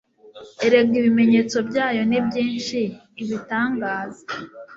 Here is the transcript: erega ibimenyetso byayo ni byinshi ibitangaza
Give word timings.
erega 0.65 0.93
ibimenyetso 1.01 1.57
byayo 1.69 2.01
ni 2.09 2.19
byinshi 2.27 2.79
ibitangaza 3.21 4.23